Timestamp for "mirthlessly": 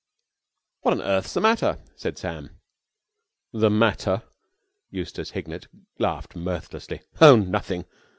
6.35-7.03